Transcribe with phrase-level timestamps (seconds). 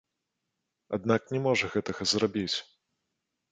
[0.99, 2.57] Аднак не можа гэтага зрабіць.